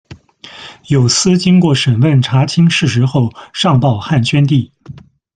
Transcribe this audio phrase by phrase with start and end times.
[0.87, 4.71] 有司经过审问查清事实后，上报汉宣帝。